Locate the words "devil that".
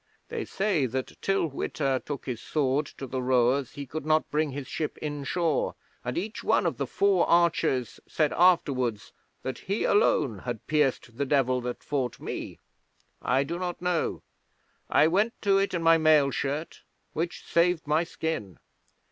11.27-11.83